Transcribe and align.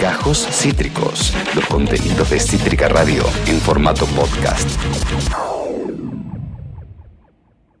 Gajos 0.00 0.46
Cítricos, 0.50 1.32
los 1.54 1.64
contenidos 1.66 2.28
de 2.30 2.38
Cítrica 2.38 2.88
Radio 2.88 3.24
en 3.46 3.60
formato 3.60 4.04
podcast. 4.06 4.68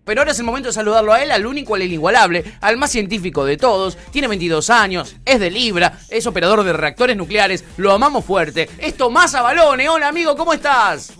Pero 0.04 0.20
ahora 0.20 0.32
es 0.32 0.38
el 0.38 0.44
momento 0.44 0.68
de 0.68 0.72
saludarlo 0.72 1.12
a 1.12 1.22
él, 1.22 1.30
al 1.30 1.46
único, 1.46 1.74
al 1.74 1.82
inigualable, 1.82 2.44
al 2.60 2.76
más 2.76 2.90
científico 2.90 3.44
de 3.44 3.56
todos. 3.56 3.98
Tiene 4.10 4.28
22 4.28 4.70
años, 4.70 5.16
es 5.24 5.40
de 5.40 5.50
Libra, 5.50 5.98
es 6.08 6.26
operador 6.26 6.64
de 6.64 6.72
reactores 6.72 7.16
nucleares, 7.16 7.64
lo 7.76 7.92
amamos 7.92 8.24
fuerte. 8.24 8.68
Es 8.78 8.96
Tomás 8.96 9.34
Avalone. 9.34 9.88
Hola 9.88 10.08
amigo, 10.08 10.36
¿cómo 10.36 10.54
estás? 10.54 11.12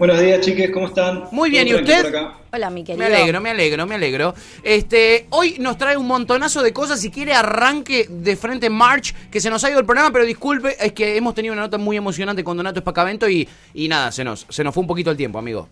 Buenos 0.00 0.18
días, 0.18 0.40
chiques, 0.40 0.70
¿cómo 0.70 0.86
están? 0.86 1.24
Muy 1.30 1.50
bien, 1.50 1.68
¿Todo 1.68 1.76
¿y 1.76 1.80
usted? 1.82 2.14
Hola, 2.54 2.70
mi 2.70 2.82
querido. 2.84 3.06
Me 3.06 3.14
alegro, 3.14 3.38
me 3.42 3.50
alegro, 3.50 3.86
me 3.86 3.94
alegro. 3.96 4.34
Este, 4.62 5.26
hoy 5.28 5.56
nos 5.58 5.76
trae 5.76 5.94
un 5.98 6.06
montonazo 6.06 6.62
de 6.62 6.72
cosas. 6.72 7.02
Si 7.02 7.10
quiere, 7.10 7.34
arranque 7.34 8.06
de 8.08 8.34
frente 8.34 8.70
March, 8.70 9.14
que 9.30 9.40
se 9.42 9.50
nos 9.50 9.62
ha 9.62 9.68
ido 9.68 9.78
el 9.78 9.84
programa, 9.84 10.10
pero 10.10 10.24
disculpe, 10.24 10.74
es 10.82 10.94
que 10.94 11.18
hemos 11.18 11.34
tenido 11.34 11.52
una 11.52 11.60
nota 11.64 11.76
muy 11.76 11.98
emocionante 11.98 12.42
con 12.42 12.56
Donato 12.56 12.78
Espacavento 12.78 13.28
y, 13.28 13.46
y 13.74 13.88
nada, 13.88 14.10
se 14.10 14.24
nos, 14.24 14.46
se 14.48 14.64
nos 14.64 14.72
fue 14.72 14.80
un 14.80 14.86
poquito 14.86 15.10
el 15.10 15.18
tiempo, 15.18 15.38
amigo. 15.38 15.68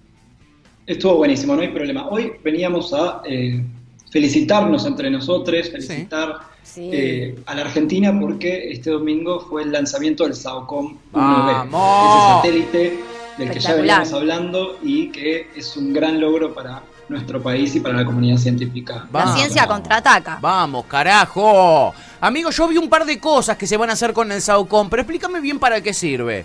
Estuvo 0.86 1.14
buenísimo, 1.16 1.56
no 1.56 1.62
hay 1.62 1.68
problema. 1.68 2.06
Hoy 2.10 2.30
veníamos 2.44 2.92
a 2.92 3.22
eh, 3.24 3.64
felicitarnos 4.10 4.84
entre 4.84 5.10
nosotros, 5.10 5.70
felicitar 5.70 6.34
Sí. 6.62 6.90
eh, 6.92 7.34
a 7.46 7.54
la 7.54 7.62
Argentina 7.62 8.14
porque 8.20 8.72
este 8.72 8.90
domingo 8.90 9.40
fue 9.40 9.62
el 9.62 9.72
lanzamiento 9.72 10.24
del 10.24 10.34
SAOCOM 10.34 10.98
1B, 11.14 11.70
¡Vamos! 11.70 12.42
ese 12.44 12.66
satélite 12.66 13.00
del 13.38 13.50
que 13.50 13.60
ya 13.60 13.74
veníamos 13.74 14.12
hablando 14.12 14.78
y 14.82 15.10
que 15.10 15.48
es 15.54 15.76
un 15.76 15.92
gran 15.92 16.20
logro 16.20 16.52
para 16.52 16.82
nuestro 17.08 17.42
país 17.42 17.74
y 17.74 17.80
para 17.80 17.96
la 17.96 18.04
comunidad 18.04 18.36
científica. 18.36 19.06
La 19.12 19.24
Vamos. 19.24 19.36
ciencia 19.36 19.66
contraataca. 19.66 20.38
Vamos, 20.40 20.84
carajo. 20.86 21.94
Amigo, 22.20 22.50
yo 22.50 22.68
vi 22.68 22.76
un 22.76 22.88
par 22.88 23.04
de 23.04 23.18
cosas 23.18 23.56
que 23.56 23.66
se 23.66 23.76
van 23.76 23.90
a 23.90 23.94
hacer 23.94 24.12
con 24.12 24.30
el 24.30 24.42
SAOCOM, 24.42 24.90
pero 24.90 25.02
explícame 25.02 25.40
bien 25.40 25.58
para 25.58 25.80
qué 25.80 25.94
sirve. 25.94 26.44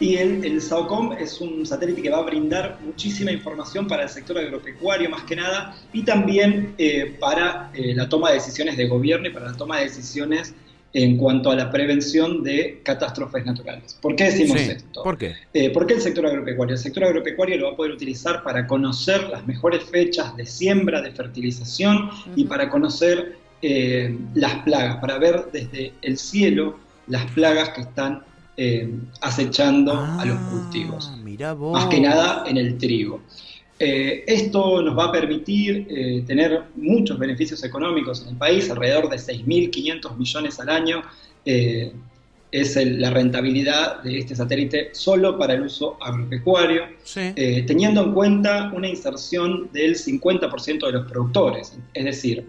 Y 0.00 0.16
el, 0.16 0.44
el 0.44 0.62
SAOCOM 0.62 1.12
es 1.14 1.40
un 1.40 1.66
satélite 1.66 2.02
que 2.02 2.10
va 2.10 2.18
a 2.18 2.22
brindar 2.22 2.78
muchísima 2.84 3.32
información 3.32 3.88
para 3.88 4.04
el 4.04 4.08
sector 4.08 4.38
agropecuario 4.38 5.10
más 5.10 5.22
que 5.22 5.34
nada 5.34 5.76
y 5.92 6.02
también 6.02 6.74
eh, 6.78 7.16
para 7.18 7.70
eh, 7.74 7.94
la 7.94 8.08
toma 8.08 8.28
de 8.28 8.36
decisiones 8.36 8.76
de 8.76 8.86
gobierno 8.86 9.26
y 9.26 9.30
para 9.30 9.46
la 9.46 9.56
toma 9.56 9.78
de 9.78 9.84
decisiones 9.84 10.54
en 10.94 11.16
cuanto 11.18 11.50
a 11.50 11.54
la 11.54 11.70
prevención 11.70 12.42
de 12.42 12.80
catástrofes 12.82 13.44
naturales. 13.44 13.96
¿Por 14.00 14.16
qué 14.16 14.24
decimos 14.24 14.58
Sí, 14.60 14.70
esto? 14.70 15.02
¿Por 15.02 15.18
qué? 15.18 15.34
Eh, 15.52 15.70
¿Por 15.70 15.86
qué 15.86 15.94
el 15.94 16.00
sector 16.00 16.26
agropecuario? 16.26 16.74
El 16.74 16.80
sector 16.80 17.04
agropecuario 17.04 17.58
lo 17.58 17.66
va 17.66 17.72
a 17.72 17.76
poder 17.76 17.92
utilizar 17.92 18.42
para 18.42 18.66
conocer 18.66 19.28
las 19.28 19.46
mejores 19.46 19.84
fechas 19.84 20.34
de 20.36 20.46
siembra, 20.46 21.02
de 21.02 21.10
fertilización 21.12 22.08
y 22.36 22.44
para 22.44 22.70
conocer 22.70 23.36
eh, 23.60 24.16
las 24.34 24.54
plagas, 24.62 24.96
para 24.96 25.18
ver 25.18 25.46
desde 25.52 25.92
el 26.02 26.16
cielo 26.16 26.78
las 27.06 27.30
plagas 27.32 27.70
que 27.70 27.82
están 27.82 28.22
eh, 28.56 28.88
acechando 29.20 29.92
a 29.92 30.24
los 30.24 30.38
cultivos. 30.50 31.12
Mira 31.22 31.50
Ah, 31.50 31.54
vos. 31.54 31.72
Más 31.74 31.86
que 31.86 32.00
nada 32.00 32.44
en 32.46 32.56
el 32.56 32.76
trigo. 32.78 33.20
Eh, 33.80 34.24
esto 34.26 34.82
nos 34.82 34.98
va 34.98 35.04
a 35.06 35.12
permitir 35.12 35.86
eh, 35.88 36.24
tener 36.26 36.62
muchos 36.74 37.16
beneficios 37.18 37.62
económicos 37.62 38.22
en 38.22 38.30
el 38.30 38.36
país, 38.36 38.68
alrededor 38.70 39.08
de 39.08 39.18
6.500 39.18 40.16
millones 40.16 40.58
al 40.60 40.68
año. 40.68 41.02
eh, 41.44 41.92
es 42.50 42.76
el- 42.76 43.00
la 43.00 43.10
rentabilidad 43.10 44.02
de 44.02 44.18
este 44.18 44.34
satélite 44.34 44.90
solo 44.92 45.38
para 45.38 45.54
el 45.54 45.62
uso 45.62 45.96
agropecuario, 46.00 46.82
Sí. 47.04 47.20
teniendo 47.66 48.02
en 48.02 48.12
cuenta 48.12 48.70
una 48.74 48.88
inserción 48.88 49.70
del 49.72 49.96
50% 49.96 50.86
de 50.86 50.92
los 50.92 51.10
productores. 51.10 51.78
Es 51.94 52.04
decir, 52.04 52.46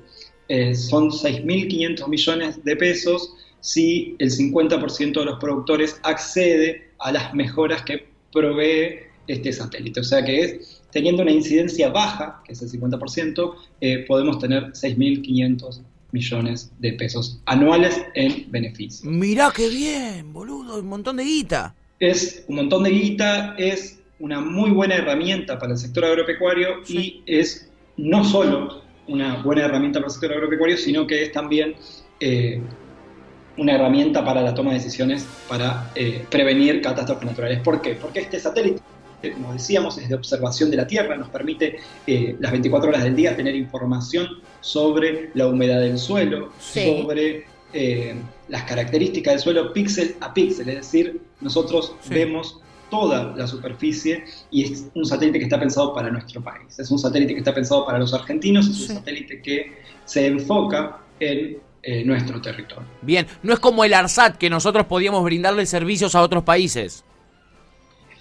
son 0.73 1.11
6.500 1.11 2.07
millones 2.09 2.61
de 2.63 2.75
pesos 2.75 3.35
si 3.61 4.15
el 4.19 4.31
50% 4.31 5.19
de 5.21 5.25
los 5.27 5.39
productores 5.39 5.99
accede 6.03 6.89
a 6.99 7.11
las 7.13 7.33
mejoras 7.33 7.83
que 7.83 8.05
provee 8.33 8.99
este 9.29 9.53
satélite. 9.53 9.99
O 9.99 10.03
sea 10.03 10.23
que 10.23 10.41
es, 10.41 10.81
teniendo 10.91 11.21
una 11.21 11.31
incidencia 11.31 11.89
baja, 11.89 12.41
que 12.45 12.53
es 12.53 12.61
el 12.61 12.69
50%, 12.69 13.55
eh, 13.79 14.05
podemos 14.07 14.39
tener 14.39 14.71
6.500 14.73 15.81
millones 16.11 16.71
de 16.79 16.93
pesos 16.93 17.39
anuales 17.45 18.01
en 18.15 18.51
beneficio. 18.51 19.09
Mirá 19.09 19.51
qué 19.55 19.69
bien, 19.69 20.33
boludo, 20.33 20.79
un 20.79 20.87
montón 20.87 21.17
de 21.17 21.23
guita. 21.23 21.75
Es 21.99 22.43
un 22.47 22.55
montón 22.55 22.83
de 22.83 22.89
guita, 22.89 23.55
es 23.57 23.99
una 24.19 24.41
muy 24.41 24.71
buena 24.71 24.95
herramienta 24.95 25.59
para 25.59 25.73
el 25.73 25.77
sector 25.77 26.05
agropecuario 26.05 26.81
y 26.87 27.21
es 27.25 27.69
no 27.97 28.23
solo 28.23 28.81
una 29.07 29.41
buena 29.43 29.65
herramienta 29.65 29.99
para 29.99 30.07
el 30.07 30.11
sector 30.11 30.33
agropecuario, 30.33 30.77
sino 30.77 31.05
que 31.05 31.23
es 31.23 31.31
también 31.31 31.75
eh, 32.19 32.61
una 33.57 33.75
herramienta 33.75 34.23
para 34.23 34.41
la 34.41 34.53
toma 34.53 34.71
de 34.71 34.77
decisiones 34.77 35.27
para 35.47 35.91
eh, 35.95 36.25
prevenir 36.29 36.81
catástrofes 36.81 37.25
naturales. 37.25 37.59
¿Por 37.59 37.81
qué? 37.81 37.95
Porque 37.95 38.21
este 38.21 38.39
satélite, 38.39 38.81
como 39.33 39.53
decíamos, 39.53 39.97
es 39.97 40.09
de 40.09 40.15
observación 40.15 40.71
de 40.71 40.77
la 40.77 40.87
Tierra, 40.87 41.15
nos 41.17 41.29
permite 41.29 41.77
eh, 42.07 42.35
las 42.39 42.51
24 42.51 42.89
horas 42.89 43.03
del 43.03 43.15
día 43.15 43.35
tener 43.35 43.55
información 43.55 44.27
sobre 44.61 45.31
la 45.33 45.47
humedad 45.47 45.79
del 45.79 45.97
suelo, 45.97 46.51
Sí. 46.59 46.83
sobre 47.01 47.45
eh, 47.73 48.15
las 48.47 48.63
características 48.63 49.33
del 49.33 49.41
suelo 49.41 49.73
píxel 49.73 50.15
a 50.21 50.33
píxel, 50.33 50.69
es 50.69 50.75
decir, 50.77 51.21
nosotros 51.41 51.93
Sí. 52.01 52.13
vemos 52.13 52.59
toda 52.89 53.35
la 53.37 53.45
superficie 53.45 54.23
y 54.49 54.63
es 54.63 54.85
un 54.95 55.05
satélite 55.05 55.37
que 55.37 55.45
está 55.45 55.59
pensado 55.59 55.93
para 55.93 56.09
nuestro 56.09 56.41
país. 56.43 56.79
Es 56.79 56.89
un 56.89 56.97
satélite 56.97 57.33
que 57.33 57.39
está 57.39 57.53
pensado 57.53 57.85
para 57.85 57.99
los 57.99 58.11
argentinos, 58.13 58.67
es 58.67 58.75
Sí. 58.77 58.91
un 58.91 58.97
satélite 58.97 59.41
que 59.41 59.73
se 60.05 60.25
enfoca 60.25 60.97
en 61.19 61.57
eh, 61.81 62.03
nuestro 62.03 62.41
territorio. 62.41 62.85
Bien, 63.01 63.25
no 63.41 63.53
es 63.53 63.59
como 63.59 63.85
el 63.85 63.93
ARSAT 63.93 64.35
que 64.37 64.49
nosotros 64.49 64.85
podíamos 64.87 65.23
brindarle 65.23 65.65
servicios 65.65 66.13
a 66.15 66.21
otros 66.21 66.43
países. 66.43 67.05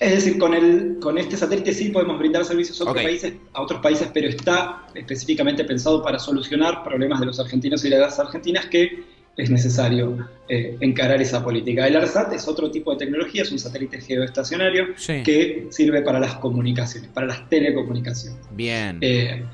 Es 0.01 0.13
decir, 0.13 0.39
con, 0.39 0.55
el, 0.55 0.99
con 1.01 1.19
este 1.19 1.37
satélite 1.37 1.73
sí 1.73 1.89
podemos 1.89 2.19
brindar 2.19 2.45
servicios 2.45 2.81
a 2.81 2.85
otros, 2.85 3.03
países, 3.03 3.33
a 3.53 3.63
otros 3.63 3.81
países, 3.81 4.09
pero 4.15 4.29
está 4.29 4.87
específicamente 4.95 5.65
pensado 5.65 6.03
para 6.03 6.19
solucionar 6.21 6.85
problemas 6.85 7.19
de 7.21 7.27
los 7.27 7.41
argentinos 7.41 7.85
y 7.85 7.91
de 7.91 7.99
las 7.99 8.19
argentinas 8.21 8.67
que 8.67 9.03
es 9.37 9.51
necesario 9.51 10.29
eh, 10.49 10.77
encarar 10.81 11.21
esa 11.21 11.43
política. 11.45 11.87
El 11.87 11.97
ARSAT 11.97 12.33
es 12.33 12.47
otro 12.49 12.71
tipo 12.71 12.93
de 12.93 12.99
tecnología, 12.99 13.43
es 13.43 13.51
un 13.53 13.59
satélite 13.59 14.01
geoestacionario 14.01 14.87
Sí. 14.97 15.23
que 15.25 15.67
sirve 15.71 16.03
para 16.03 16.19
las 16.21 16.35
comunicaciones, 16.37 17.11
para 17.11 17.27
las 17.27 17.49
telecomunicaciones. 17.49 18.39
Bien. 18.53 18.99
Eh, 19.01 19.45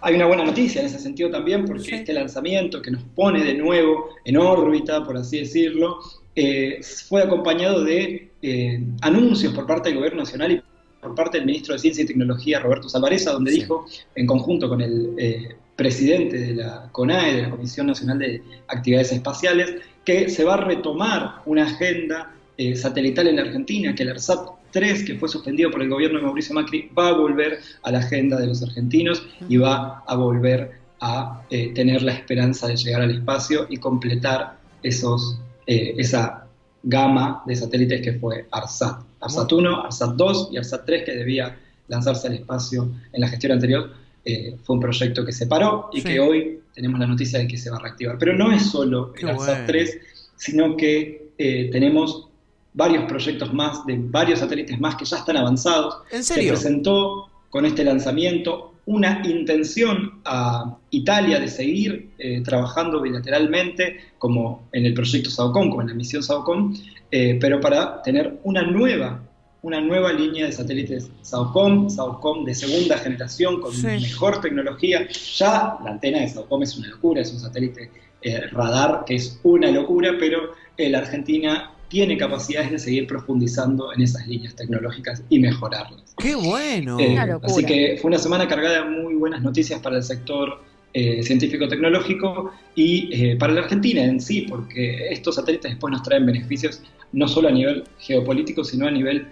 hay 0.00 0.14
una 0.16 0.26
buena 0.26 0.44
noticia 0.44 0.80
en 0.82 0.86
ese 0.86 0.98
sentido 0.98 1.30
también, 1.30 1.64
porque 1.64 1.82
Sí. 1.82 1.94
este 1.94 2.12
lanzamiento 2.12 2.80
que 2.82 2.90
nos 2.90 3.02
pone 3.02 3.42
de 3.44 3.54
nuevo 3.54 4.10
en 4.24 4.36
órbita, 4.36 5.02
por 5.04 5.16
así 5.16 5.38
decirlo, 5.38 5.98
eh, 6.36 6.80
fue 7.08 7.22
acompañado 7.22 7.84
de 7.84 8.30
eh, 8.42 8.82
anuncios 9.02 9.52
por 9.54 9.66
parte 9.66 9.88
del 9.88 9.98
Gobierno 9.98 10.20
Nacional 10.20 10.52
y 10.52 10.62
por 11.00 11.14
parte 11.14 11.38
del 11.38 11.46
Ministro 11.46 11.74
de 11.74 11.78
Ciencia 11.80 12.02
y 12.04 12.06
Tecnología, 12.06 12.60
Roberto 12.60 12.88
Salvareza, 12.88 13.32
donde 13.32 13.52
Sí. 13.52 13.60
dijo, 13.60 13.86
en 14.14 14.26
conjunto 14.26 14.68
con 14.68 14.80
el 14.80 15.10
eh, 15.18 15.56
presidente 15.76 16.38
de 16.38 16.54
la 16.54 16.88
CONAE, 16.92 17.34
de 17.36 17.42
la 17.42 17.50
Comisión 17.50 17.86
Nacional 17.86 18.18
de 18.18 18.42
Actividades 18.68 19.12
Espaciales, 19.12 19.74
que 20.04 20.28
se 20.28 20.44
va 20.44 20.54
a 20.54 20.58
retomar 20.58 21.42
una 21.46 21.64
agenda 21.64 22.32
eh, 22.56 22.76
satelital 22.76 23.26
en 23.28 23.36
la 23.36 23.42
Argentina, 23.42 23.94
que 23.94 24.02
el 24.04 24.10
ARSAT 24.10 24.48
3, 24.70 25.04
que 25.04 25.14
fue 25.16 25.28
suspendido 25.28 25.70
por 25.70 25.82
el 25.82 25.88
gobierno 25.88 26.18
de 26.18 26.24
Mauricio 26.24 26.54
Macri, 26.54 26.88
va 26.96 27.08
a 27.08 27.12
volver 27.12 27.58
a 27.82 27.90
la 27.90 27.98
agenda 27.98 28.38
de 28.38 28.46
los 28.46 28.62
argentinos 28.62 29.26
y 29.48 29.56
va 29.56 30.02
a 30.06 30.16
volver 30.16 30.72
a 31.00 31.42
eh, 31.50 31.72
tener 31.74 32.02
la 32.02 32.12
esperanza 32.12 32.66
de 32.68 32.76
llegar 32.76 33.02
al 33.02 33.10
espacio 33.10 33.66
y 33.68 33.76
completar 33.78 34.56
esos, 34.82 35.38
eh, 35.66 35.94
esa 35.98 36.46
gama 36.82 37.42
de 37.46 37.56
satélites 37.56 38.02
que 38.02 38.12
fue 38.14 38.46
ARSAT. 38.50 38.98
ARSAT 39.20 39.52
1, 39.52 39.84
ARSAT 39.86 40.14
2 40.16 40.48
y 40.52 40.56
ARSAT 40.58 40.84
3, 40.84 41.04
que 41.04 41.12
debía 41.12 41.56
lanzarse 41.88 42.28
al 42.28 42.34
espacio 42.34 42.90
en 43.12 43.20
la 43.20 43.28
gestión 43.28 43.52
anterior, 43.52 43.90
eh, 44.24 44.56
fue 44.62 44.76
un 44.76 44.80
proyecto 44.80 45.24
que 45.24 45.32
se 45.32 45.46
paró 45.46 45.88
y 45.92 46.00
Sí. 46.00 46.08
que 46.08 46.20
hoy 46.20 46.60
tenemos 46.74 46.98
la 47.00 47.06
noticia 47.06 47.38
de 47.38 47.46
que 47.48 47.56
se 47.56 47.70
va 47.70 47.76
a 47.76 47.80
reactivar. 47.80 48.18
Pero 48.18 48.34
no 48.36 48.52
es 48.52 48.62
solo 48.70 49.12
el 49.18 49.28
ARSAT 49.28 49.46
bueno. 49.48 49.66
3, 49.66 49.98
sino 50.36 50.76
que 50.76 51.30
eh, 51.38 51.68
tenemos 51.72 52.28
varios 52.74 53.04
proyectos 53.04 53.52
más 53.54 53.84
de 53.86 53.96
varios 53.98 54.40
satélites 54.40 54.78
más 54.80 54.96
que 54.96 55.04
ya 55.04 55.18
están 55.18 55.36
avanzados. 55.36 55.98
¿En 56.10 56.22
Se 56.24 56.34
serio? 56.34 56.52
presentó 56.52 57.28
con 57.50 57.64
este 57.66 57.84
lanzamiento 57.84 58.73
una 58.86 59.22
intención 59.24 60.20
a 60.24 60.76
Italia 60.90 61.40
de 61.40 61.48
seguir 61.48 62.10
eh, 62.18 62.42
trabajando 62.42 63.00
bilateralmente, 63.00 63.98
como 64.18 64.68
en 64.72 64.86
el 64.86 64.94
proyecto 64.94 65.30
SAOCOM, 65.30 65.70
como 65.70 65.82
en 65.82 65.88
la 65.88 65.94
misión 65.94 66.22
SAOCOM, 66.22 66.74
eh, 67.10 67.38
pero 67.40 67.60
para 67.60 68.02
tener 68.02 68.38
una 68.44 68.62
nueva, 68.62 69.22
una 69.62 69.80
nueva 69.80 70.12
línea 70.12 70.46
de 70.46 70.52
satélites 70.52 71.10
SAOCOM, 71.22 71.88
SAOCOM 71.88 72.44
de 72.44 72.54
segunda 72.54 72.98
generación, 72.98 73.60
con 73.60 73.72
Sí. 73.72 73.86
mejor 73.86 74.40
tecnología. 74.40 75.08
Ya 75.36 75.76
la 75.82 75.90
antena 75.92 76.20
de 76.20 76.28
SAOCOM 76.28 76.62
es 76.62 76.76
una 76.76 76.88
locura, 76.88 77.22
es 77.22 77.32
un 77.32 77.40
satélite 77.40 77.90
eh, 78.20 78.46
radar 78.52 79.04
que 79.06 79.16
es 79.16 79.38
una 79.42 79.70
locura, 79.70 80.12
pero 80.18 80.52
la 80.78 80.98
Argentina 80.98 81.73
tiene 81.94 82.18
capacidades 82.18 82.72
de 82.72 82.78
seguir 82.80 83.06
profundizando 83.06 83.92
en 83.92 84.02
esas 84.02 84.26
líneas 84.26 84.56
tecnológicas 84.56 85.22
y 85.28 85.38
mejorarlas. 85.38 86.12
¡Qué 86.18 86.34
bueno! 86.34 86.98
Eh, 86.98 87.16
así 87.40 87.64
que 87.64 87.98
fue 88.00 88.08
una 88.08 88.18
semana 88.18 88.48
cargada 88.48 88.82
de 88.82 88.90
muy 88.90 89.14
buenas 89.14 89.42
noticias 89.42 89.80
para 89.80 89.98
el 89.98 90.02
sector 90.02 90.60
científico-tecnológico 90.92 92.52
y 92.74 93.36
para 93.36 93.52
la 93.52 93.60
Argentina 93.60 94.04
en 94.04 94.20
sí, 94.20 94.40
porque 94.42 95.06
estos 95.10 95.36
satélites 95.36 95.70
después 95.70 95.92
nos 95.92 96.02
traen 96.02 96.26
beneficios 96.26 96.82
no 97.12 97.28
solo 97.28 97.46
a 97.46 97.52
nivel 97.52 97.84
geopolítico, 98.00 98.64
sino 98.64 98.88
a 98.88 98.90
nivel 98.90 99.28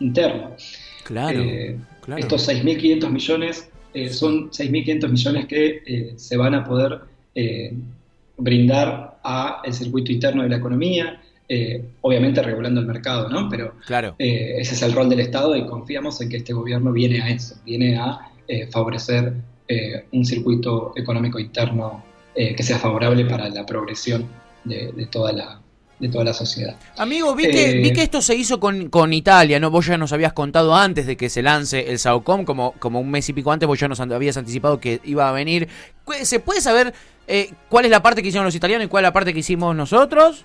interno. 0.00 0.56
Claro, 1.04 1.42
claro. 2.02 2.20
Estos 2.20 2.48
6.500 2.50 3.08
millones 3.08 3.70
son 4.10 4.50
6.500 4.50 5.08
millones 5.08 5.46
que 5.46 6.12
se 6.16 6.36
van 6.36 6.54
a 6.54 6.64
poder 6.64 7.00
brindar 8.36 9.18
a 9.24 9.62
el 9.64 9.72
circuito 9.72 10.12
interno 10.12 10.42
de 10.42 10.50
la 10.50 10.56
economía, 10.56 11.20
eh, 11.48 11.84
obviamente 12.00 12.42
regulando 12.42 12.80
el 12.80 12.86
mercado, 12.86 13.28
¿no? 13.28 13.48
Pero 13.48 13.74
claro. 13.86 14.14
Eh, 14.18 14.56
ese 14.58 14.74
es 14.74 14.82
el 14.82 14.92
rol 14.92 15.08
del 15.08 15.20
Estado 15.20 15.56
y 15.56 15.66
confiamos 15.66 16.20
en 16.20 16.28
que 16.28 16.38
este 16.38 16.52
gobierno 16.52 16.92
viene 16.92 17.22
a 17.22 17.30
eso, 17.30 17.56
viene 17.64 17.96
a 17.96 18.30
eh, 18.48 18.66
favorecer 18.68 19.32
un 20.12 20.24
circuito 20.24 20.92
económico 20.94 21.40
interno 21.40 22.04
que 22.36 22.62
sea 22.62 22.78
favorable 22.78 23.24
para 23.24 23.48
la 23.48 23.66
progresión 23.66 24.26
de, 24.62 25.08
toda 25.10 25.32
la, 25.32 25.60
de 25.98 26.08
toda 26.08 26.22
la 26.22 26.32
sociedad. 26.32 26.76
Amigo, 26.96 27.34
vi 27.34 27.50
que, 27.50 27.72
vi 27.72 27.92
que 27.92 28.02
esto 28.02 28.22
se 28.22 28.36
hizo 28.36 28.60
con, 28.60 28.90
con, 28.90 29.12
Italia, 29.12 29.58
¿no? 29.58 29.72
Vos 29.72 29.86
ya 29.86 29.98
nos 29.98 30.12
habías 30.12 30.34
contado 30.34 30.76
antes 30.76 31.04
de 31.06 31.16
que 31.16 31.28
se 31.28 31.42
lance 31.42 31.90
el 31.90 31.98
SAOCOM, 31.98 32.44
como, 32.44 32.74
como 32.78 33.00
un 33.00 33.10
mes 33.10 33.28
y 33.28 33.32
pico 33.32 33.50
antes, 33.50 33.66
vos 33.66 33.80
ya 33.80 33.88
nos 33.88 33.98
habías 33.98 34.36
anticipado 34.36 34.78
que 34.78 35.00
iba 35.02 35.28
a 35.28 35.32
venir. 35.32 35.66
¿Se 36.22 36.38
puede 36.38 36.60
saber 36.60 36.94
eh, 37.28 37.50
¿Cuál 37.68 37.86
es 37.86 37.90
la 37.90 38.02
parte 38.02 38.22
que 38.22 38.28
hicieron 38.28 38.44
los 38.44 38.54
italianos 38.54 38.86
y 38.86 38.88
cuál 38.88 39.04
es 39.04 39.08
la 39.08 39.12
parte 39.12 39.32
que 39.32 39.40
hicimos 39.40 39.74
nosotros? 39.74 40.44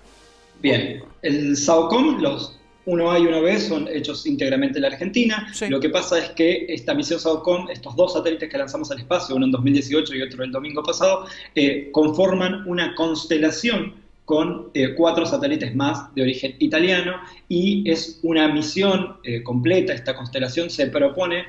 Bien, 0.61 1.03
el 1.21 1.57
SAOCOM, 1.57 2.21
los 2.21 2.57
uno 2.85 3.11
A 3.11 3.19
y 3.19 3.27
uno 3.27 3.41
B 3.41 3.59
son 3.59 3.87
hechos 3.87 4.25
íntegramente 4.25 4.79
en 4.79 4.83
la 4.83 4.87
Argentina. 4.87 5.53
Lo 5.69 5.79
que 5.79 5.89
pasa 5.89 6.17
es 6.17 6.29
que 6.31 6.65
esta 6.67 6.93
misión 6.93 7.19
SAOCOM, 7.19 7.69
estos 7.69 7.95
dos 7.95 8.13
satélites 8.13 8.49
que 8.49 8.57
lanzamos 8.57 8.89
al 8.91 8.99
espacio, 8.99 9.35
uno 9.35 9.45
en 9.45 9.51
2018 9.51 10.15
y 10.15 10.21
otro 10.21 10.43
el 10.43 10.51
domingo 10.51 10.81
pasado, 10.81 11.25
eh, 11.55 11.89
conforman 11.91 12.67
una 12.67 12.95
constelación 12.95 14.01
con 14.25 14.69
eh, 14.73 14.95
cuatro 14.95 15.25
satélites 15.25 15.75
más 15.75 16.13
de 16.15 16.23
origen 16.23 16.55
italiano 16.59 17.17
y 17.49 17.89
es 17.89 18.19
una 18.23 18.47
misión 18.47 19.17
completa. 19.43 19.93
Esta 19.93 20.15
constelación 20.15 20.69
se 20.69 20.87
propone 20.87 21.45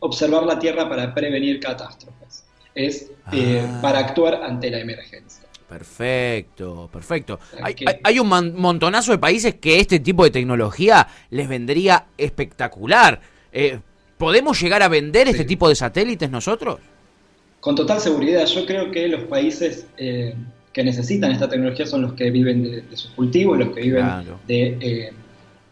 observar 0.00 0.44
la 0.44 0.58
Tierra 0.58 0.88
para 0.88 1.14
prevenir 1.14 1.60
catástrofes 1.60 2.22
es 2.74 3.10
eh, 3.32 3.62
ah. 3.64 3.78
para 3.82 3.98
actuar 4.00 4.42
ante 4.42 4.70
la 4.70 4.80
emergencia. 4.80 5.44
Perfecto, 5.72 6.90
perfecto. 6.92 7.40
Hay, 8.04 8.18
un 8.18 8.28
montonazo 8.28 9.12
de 9.12 9.18
países 9.18 9.54
que 9.54 9.80
este 9.80 10.00
tipo 10.00 10.22
de 10.24 10.30
tecnología 10.30 11.08
les 11.30 11.48
vendría 11.48 12.06
espectacular. 12.18 13.20
Eh, 13.50 13.78
¿Podemos 14.18 14.60
llegar 14.60 14.82
a 14.82 14.88
vender 14.88 15.28
este 15.28 15.44
tipo 15.44 15.68
de 15.68 15.74
satélites 15.74 16.30
nosotros? 16.30 16.78
Con 17.60 17.74
total 17.74 18.00
seguridad. 18.00 18.44
Yo 18.46 18.66
creo 18.66 18.90
que 18.90 19.08
los 19.08 19.24
países 19.24 19.86
eh, 19.96 20.34
que 20.72 20.84
necesitan 20.84 21.32
esta 21.32 21.48
tecnología 21.48 21.86
son 21.86 22.02
los 22.02 22.12
que 22.12 22.30
viven 22.30 22.62
de, 22.62 22.96
sus 22.96 23.10
cultivos, 23.12 23.58
los 23.58 23.70
que 23.70 23.80
viven 23.80 24.06
de 24.46 25.12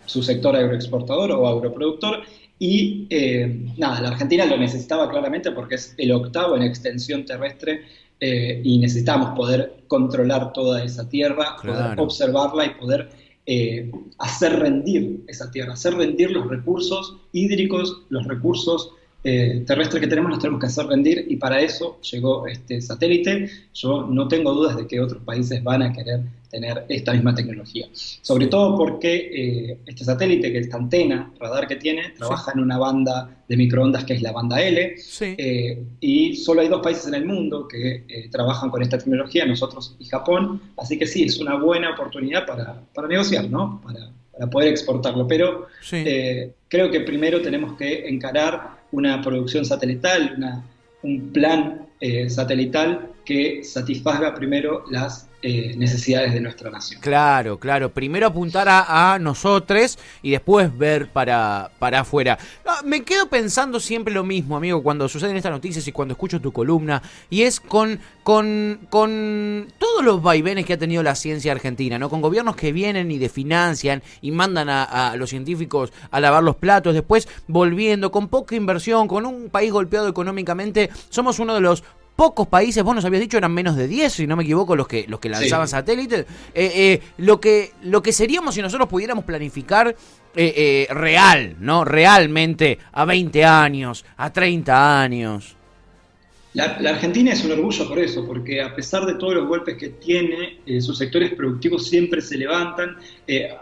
su 0.07 0.23
sector 0.23 0.57
agroexportador 0.57 1.31
o 1.33 1.47
agroproductor 1.47 2.23
y 2.63 3.07
eh, 3.09 3.73
nada, 3.79 4.03
la 4.03 4.09
Argentina 4.11 4.45
lo 4.45 4.59
necesitaba 4.59 5.09
claramente 5.11 5.51
porque 5.51 5.77
es 5.77 5.95
el 5.97 6.13
octavo 6.13 6.57
en 6.57 6.63
extensión 6.63 7.25
terrestre 7.25 7.85
eh, 8.21 8.61
y 8.63 8.79
necesitamos 8.79 9.37
poder 9.37 9.85
controlar 9.89 10.53
toda 10.53 10.85
esa 10.85 11.09
tierra, 11.09 11.57
poder 11.63 11.99
observarla 11.99 12.67
y 12.67 12.71
poder 12.75 13.09
eh, 13.47 13.91
hacer 14.19 14.59
rendir 14.59 15.25
esa 15.27 15.51
tierra, 15.51 15.73
hacer 15.73 15.95
rendir 15.95 16.31
los 16.31 16.49
recursos 16.49 17.17
hídricos, 17.33 18.03
los 18.11 18.27
recursos 18.27 18.93
eh, 19.23 19.65
terrestre 19.67 20.01
que 20.01 20.07
tenemos 20.07 20.31
los 20.31 20.41
tenemos 20.41 20.61
que 20.61 20.67
hacer 20.67 20.87
rendir 20.87 21.27
y 21.29 21.37
para 21.37 21.61
eso 21.61 22.01
llegó 22.01 22.47
este 22.47 22.81
satélite. 22.81 23.51
Yo 23.75 24.07
no 24.11 24.29
tengo 24.29 24.53
dudas 24.53 24.77
de 24.77 24.87
que 24.87 25.01
otros 25.01 25.23
países 25.23 25.63
van 25.63 25.83
a 25.83 25.93
querer 25.93 26.23
tener 26.51 26.85
esta 26.89 27.13
misma 27.13 27.35
tecnología. 27.35 27.89
Sobre 27.93 28.49
todo 28.49 28.77
porque 28.77 29.31
eh, 29.33 29.79
este 29.87 30.05
satélite, 30.05 30.53
que 30.53 30.59
esta 30.59 30.77
antena, 30.77 31.33
radar 31.39 31.67
que 31.69 31.77
tiene, 31.77 32.11
trabaja 32.11 32.53
en 32.53 32.61
una 32.61 32.77
banda 32.77 33.45
de 33.49 33.57
microondas 33.57 34.05
que 34.05 34.15
es 34.15 34.23
la 34.23 34.33
banda 34.33 34.61
L. 34.61 34.97
Eh, 35.21 35.83
y 36.01 36.37
solo 36.37 36.61
hay 36.61 36.69
dos 36.69 36.83
países 36.83 37.07
en 37.07 37.15
el 37.15 37.25
mundo 37.25 37.69
que 37.69 38.05
eh, 38.09 38.29
trabajan 38.31 38.71
con 38.71 38.83
esta 38.83 38.99
tecnología, 38.99 39.47
nosotros 39.47 39.97
y 39.99 40.07
Japón. 40.07 40.61
Así 40.77 40.99
que 40.99 41.07
sí, 41.07 41.25
es 41.25 41.39
una 41.39 41.57
buena 41.57 41.93
oportunidad 41.93 42.47
para, 42.47 42.83
para 42.95 43.07
negociar, 43.07 43.49
¿no? 43.49 43.81
Para, 43.83 44.11
para 44.33 44.51
poder 44.51 44.69
exportarlo. 44.69 45.27
Pero 45.27 45.67
creo 46.69 46.91
que 46.91 47.01
primero 47.01 47.41
tenemos 47.41 47.77
que 47.77 48.09
encarar 48.09 48.80
una 48.93 49.23
producción 49.23 49.65
satelital, 49.65 50.65
un 51.03 51.33
plan 51.33 51.87
eh, 52.01 52.29
satelital 52.29 53.13
que 53.25 53.63
satisfaga 53.65 54.35
primero 54.35 54.85
las 54.91 55.30
eh, 55.43 55.75
necesidades 55.77 56.35
de 56.35 56.41
nuestra 56.41 56.71
nación. 56.71 57.01
Claro, 57.01 57.59
claro. 57.59 57.91
Primero 57.91 58.27
apuntar 58.27 58.67
a, 58.69 59.19
nosotros 59.21 59.99
y 60.23 60.33
después 60.33 60.77
ver 60.77 61.09
para, 61.09 61.71
para 61.79 62.01
afuera. 62.01 62.39
Ah, 62.67 62.83
me 62.85 63.03
quedo 63.05 63.29
pensando 63.29 63.81
siempre 63.81 64.13
lo 64.13 64.23
mismo, 64.23 64.57
amigo, 64.57 64.83
cuando 64.83 65.09
suceden 65.09 65.37
estas 65.37 65.53
noticias 65.53 65.87
y 65.89 65.93
cuando 65.93 66.13
escucho 66.13 66.41
tu 66.41 66.53
columna, 66.53 67.03
y 67.31 67.43
es 67.43 67.59
con, 67.59 68.01
con, 68.23 68.81
con 68.91 69.69
todos 69.79 70.05
los 70.05 70.23
vaivenes 70.23 70.67
que 70.67 70.75
ha 70.75 70.79
tenido 70.79 71.03
la 71.03 71.15
ciencia 71.15 71.53
argentina, 71.53 71.99
¿no? 71.99 72.11
Con 72.11 72.21
gobiernos 72.21 72.57
que 72.57 72.73
vienen 72.73 73.11
y 73.11 73.17
definancian 73.19 74.03
y 74.21 74.33
mandan 74.33 74.69
a, 74.69 75.11
a 75.11 75.17
los 75.17 75.31
científicos 75.31 75.93
a 76.11 76.21
lavar 76.21 76.43
los 76.43 76.57
platos, 76.57 76.93
después 76.93 77.29
volviendo 77.49 78.11
con 78.11 78.29
poca 78.29 78.57
inversión, 78.57 79.09
con 79.09 79.25
un 79.25 79.49
país 79.49 79.73
golpeado 79.73 80.09
económicamente, 80.09 80.91
somos 81.09 81.39
uno 81.39 81.55
de 81.55 81.61
los 81.61 81.83
pocos 82.21 82.49
países, 82.49 82.85
vos 82.85 82.95
nos 82.95 83.03
habías 83.07 83.23
dicho, 83.23 83.39
eran 83.39 83.51
menos 83.51 83.77
de 83.77 83.89
10, 83.89 84.13
si 84.13 84.27
no 84.27 84.37
me 84.37 84.43
equivoco, 84.43 84.77
los 84.77 84.87
que, 84.87 85.07
los 85.09 85.19
que 85.21 85.31
lanzaban 85.31 85.67
satélites. 85.67 86.27
Eh, 86.55 86.73
eh, 86.75 87.01
lo, 87.17 87.41
que, 87.41 87.73
lo 87.85 88.03
que 88.03 88.13
seríamos 88.13 88.55
si 88.55 88.61
nosotros 88.61 88.91
pudiéramos 88.91 89.25
planificar 89.25 89.97
eh, 90.37 90.87
real, 90.91 91.57
¿no? 91.61 91.83
Realmente 91.83 92.79
a 92.93 93.07
20 93.07 93.43
años, 93.47 94.05
a 94.19 94.31
30 94.31 95.01
años. 95.01 95.57
La, 96.53 96.65
Argentina 96.91 97.33
es 97.33 97.43
un 97.43 97.53
orgullo 97.53 97.89
por 97.89 97.99
eso, 97.99 98.27
porque 98.27 98.61
a 98.61 98.77
pesar 98.77 99.07
de 99.07 99.15
todos 99.15 99.33
los 99.33 99.49
golpes 99.49 99.79
que 99.79 99.89
tiene, 99.89 100.59
sus 100.83 100.99
sectores 100.99 101.33
productivos 101.33 101.89
siempre 101.89 102.21
se 102.21 102.37
levantan, 102.37 102.99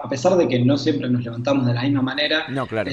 a 0.03 0.09
pesar 0.09 0.37
de 0.37 0.49
que 0.49 0.59
no 0.59 0.77
siempre 0.77 1.09
nos 1.09 1.23
levantamos 1.23 1.65
de 1.65 1.75
la 1.75 1.83
misma 1.83 2.03
manera, 2.03 2.49
no, 2.49 2.67
claro. 2.67 2.91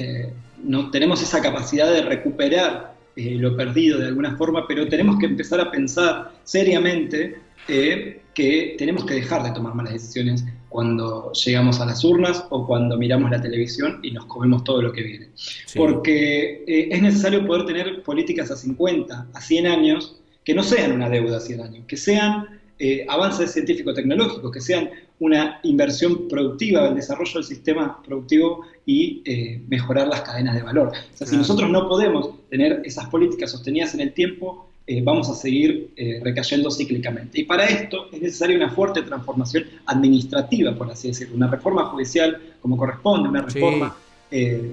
no 0.64 0.92
tenemos 0.92 1.24
esa 1.24 1.42
capacidad 1.42 1.92
de 1.92 2.04
recuperar 2.04 2.95
eh, 3.16 3.36
lo 3.36 3.56
perdido 3.56 3.98
de 3.98 4.08
alguna 4.08 4.36
forma, 4.36 4.68
pero 4.68 4.88
tenemos 4.90 5.18
que 5.20 5.26
empezar 5.26 5.62
a 5.62 5.72
pensar 5.72 6.34
seriamente 6.44 7.38
eh, 7.70 8.22
que 8.34 8.76
tenemos 8.78 9.06
que 9.06 9.14
dejar 9.14 9.42
de 9.44 9.52
tomar 9.52 9.74
malas 9.74 9.94
decisiones 9.94 10.44
cuando 10.68 11.32
llegamos 11.32 11.80
a 11.80 11.86
las 11.86 12.04
urnas 12.04 12.46
o 12.50 12.68
cuando 12.68 12.98
miramos 12.98 13.32
la 13.32 13.42
televisión 13.42 14.00
y 14.04 14.12
nos 14.12 14.26
comemos 14.26 14.66
todo 14.66 14.82
lo 14.82 14.92
que 14.92 15.04
viene. 15.04 15.30
Porque 15.76 16.66
eh, 16.68 16.90
es 16.92 17.02
necesario 17.02 17.46
poder 17.48 17.66
tener 17.66 18.04
políticas 18.04 18.52
a 18.52 18.58
50, 18.58 19.28
a 19.34 19.42
100 19.42 19.68
años, 19.68 20.20
que 20.44 20.54
no 20.54 20.62
sean 20.62 20.92
una 20.92 21.10
deuda 21.10 21.38
a 21.38 21.40
100 21.40 21.62
años, 21.62 21.86
que 21.88 21.96
sean 21.96 22.60
avances 23.08 23.54
científico-tecnológicos, 23.54 24.52
que 24.52 24.60
sean 24.60 24.90
una 25.20 25.60
inversión 25.64 26.28
productiva 26.28 26.84
del 26.84 26.96
desarrollo 26.96 27.36
del 27.36 27.44
sistema 27.44 28.02
productivo 28.04 28.66
y 28.86 29.22
eh, 29.26 29.62
mejorar 29.68 30.08
las 30.08 30.22
cadenas 30.22 30.56
de 30.56 30.62
valor. 30.62 30.90
O 30.90 31.18
sea, 31.18 31.26
si 31.26 31.38
nosotros 31.38 31.70
no 31.70 31.88
podemos 31.88 32.32
tener 32.50 32.82
esas 32.84 33.08
políticas 33.08 33.52
sostenidas 33.52 33.94
en 33.94 34.02
el 34.02 34.14
tiempo, 34.14 34.68
eh, 34.88 35.02
vamos 35.02 35.30
a 35.30 35.34
seguir 35.34 35.92
eh, 35.96 36.20
recayendo 36.22 36.70
cíclicamente. 36.70 37.40
Y 37.40 37.44
para 37.46 37.66
esto 37.66 38.08
es 38.12 38.22
necesaria 38.22 38.58
una 38.58 38.70
fuerte 38.70 39.02
transformación 39.04 39.66
administrativa, 39.86 40.76
por 40.76 40.92
así 40.92 41.08
decirlo, 41.08 41.36
una 41.36 41.48
reforma 41.48 41.86
judicial 41.86 42.40
como 42.62 42.78
corresponde, 42.78 43.30
una 43.30 43.42
reforma 43.42 43.96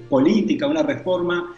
política, 0.08 0.66
una 0.66 0.82
reforma 0.82 1.56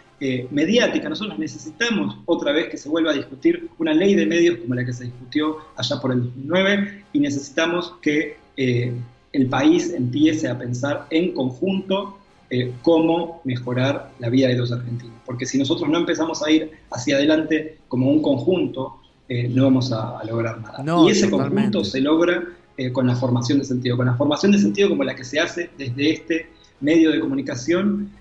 mediática. 0.51 1.09
Nosotros 1.09 1.39
necesitamos 1.39 2.17
otra 2.25 2.51
vez 2.51 2.69
que 2.69 2.77
se 2.77 2.87
vuelva 2.87 3.11
a 3.11 3.13
discutir 3.15 3.67
una 3.79 3.95
ley 3.95 4.13
de 4.13 4.27
medios 4.27 4.59
como 4.59 4.75
la 4.75 4.85
que 4.85 4.93
se 4.93 5.05
discutió 5.05 5.57
allá 5.75 5.99
por 5.99 6.11
el 6.11 6.23
2009 6.25 7.05
y 7.13 7.19
necesitamos 7.19 7.93
que 8.03 8.44
el 8.57 9.47
país 9.49 9.93
empiece 9.93 10.47
a 10.47 10.57
pensar 10.57 11.07
en 11.09 11.33
conjunto 11.33 12.17
eh, 12.51 12.73
cómo 12.83 13.41
mejorar 13.43 14.11
la 14.19 14.29
vida 14.29 14.47
de 14.47 14.55
los 14.55 14.71
argentinos. 14.71 15.15
Porque 15.25 15.47
si 15.47 15.57
nosotros 15.57 15.89
no 15.89 15.97
empezamos 15.97 16.43
a 16.43 16.51
ir 16.51 16.71
hacia 16.91 17.15
adelante 17.15 17.79
como 17.87 18.09
un 18.09 18.21
conjunto, 18.21 18.97
eh, 19.27 19.49
no 19.49 19.63
vamos 19.63 19.91
a, 19.91 20.23
lograr 20.23 20.61
nada. 20.61 20.83
y 21.05 21.09
ese 21.09 21.29
conjunto 21.29 21.83
se 21.83 21.99
logra 22.01 22.43
eh, 22.77 22.91
con 22.91 23.07
la 23.07 23.15
formación 23.15 23.59
de 23.59 23.65
sentido, 23.65 23.97
con 23.97 24.05
la 24.05 24.13
formación 24.13 24.51
de 24.51 24.59
sentido 24.59 24.89
como 24.89 25.03
la 25.03 25.15
que 25.15 25.23
se 25.23 25.39
hace 25.39 25.71
desde 25.75 26.11
este 26.11 26.49
medio 26.81 27.11
de 27.11 27.19
comunicación, 27.19 28.11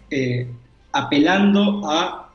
apelando 0.92 1.82
a 1.84 2.32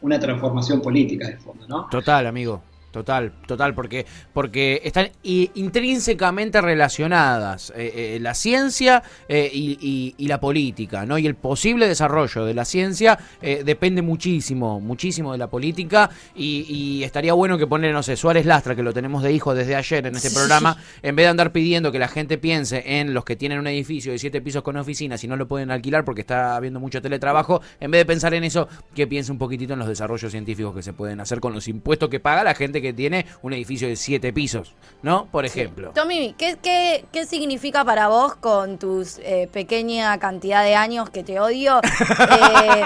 una 0.00 0.18
transformación 0.18 0.80
política 0.80 1.28
de 1.28 1.36
fondo. 1.36 1.68
¿no? 1.68 1.88
Total, 1.90 2.26
amigo. 2.26 2.62
Total, 2.96 3.30
total, 3.46 3.74
porque, 3.74 4.06
porque 4.32 4.80
están 4.82 5.10
intrínsecamente 5.22 6.62
relacionadas 6.62 7.70
eh, 7.76 8.14
eh, 8.16 8.18
la 8.22 8.32
ciencia 8.32 9.02
eh, 9.28 9.50
y, 9.52 9.76
y- 9.82 10.14
y 10.16 10.28
la 10.28 10.40
política, 10.40 11.04
¿no? 11.04 11.18
Y 11.18 11.26
el 11.26 11.34
posible 11.34 11.88
desarrollo 11.88 12.46
de 12.46 12.54
la 12.54 12.64
ciencia 12.64 13.18
depende 13.42 14.00
muchísimo, 14.00 14.80
muchísimo 14.80 15.32
de 15.32 15.36
la 15.38 15.48
política 15.48 16.08
y, 16.34 16.64
y 16.70 17.04
estaría 17.04 17.34
bueno 17.34 17.58
que 17.58 17.66
poner, 17.66 17.92
no 17.92 18.02
sé, 18.02 18.16
Suárez 18.16 18.46
Lastra, 18.46 18.74
que 18.74 18.82
lo 18.82 18.94
tenemos 18.94 19.22
de 19.22 19.30
hijo 19.30 19.54
desde 19.54 19.76
ayer 19.76 20.06
en 20.06 20.16
este 20.16 20.30
programa, 20.30 20.78
en 21.02 21.14
vez 21.16 21.24
de 21.26 21.28
andar 21.30 21.52
pidiendo 21.52 21.92
que 21.92 21.98
la 21.98 22.08
gente 22.08 22.38
piense 22.38 22.82
en 22.98 23.12
los 23.12 23.26
que 23.26 23.36
tienen 23.36 23.58
un 23.58 23.66
edificio 23.66 24.12
de 24.12 24.18
siete 24.18 24.40
pisos 24.40 24.62
con 24.62 24.78
oficinas 24.78 25.22
y 25.22 25.28
no 25.28 25.36
lo 25.36 25.46
pueden 25.46 25.70
alquilar 25.70 26.06
porque 26.06 26.22
está 26.22 26.56
habiendo 26.56 26.80
mucho 26.80 27.02
teletrabajo, 27.02 27.60
en 27.78 27.90
vez 27.90 28.00
de 28.00 28.06
pensar 28.06 28.32
en 28.32 28.44
eso, 28.44 28.68
que 28.94 29.06
piense 29.06 29.30
un 29.32 29.38
poquitito 29.38 29.74
en 29.74 29.80
los 29.80 29.88
desarrollos 29.88 30.32
científicos 30.32 30.74
que 30.74 30.82
se 30.82 30.94
pueden 30.94 31.20
hacer 31.20 31.40
con 31.40 31.52
los 31.52 31.68
impuestos 31.68 32.08
que 32.08 32.20
paga 32.20 32.42
la 32.44 32.54
gente 32.54 32.80
que 32.80 32.85
tiene 32.92 33.26
un 33.42 33.52
edificio 33.52 33.88
de 33.88 33.96
siete 33.96 34.32
pisos, 34.32 34.74
¿no? 35.02 35.26
Por 35.26 35.44
ejemplo. 35.46 35.92
Tommy, 35.94 36.34
¿qué, 36.38 36.56
qué, 36.62 37.04
qué 37.12 37.26
significa 37.26 37.84
para 37.84 38.08
vos 38.08 38.34
con 38.36 38.78
tus 38.78 39.18
eh, 39.18 39.48
pequeña 39.52 40.18
cantidad 40.18 40.62
de 40.64 40.74
años 40.74 41.10
que 41.10 41.22
te 41.22 41.40
odio? 41.40 41.80
eh, 42.30 42.82